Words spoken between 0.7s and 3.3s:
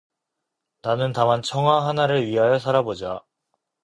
나는 다만 청아 하나를 위하여 살아 보자.